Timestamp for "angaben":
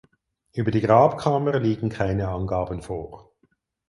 2.29-2.81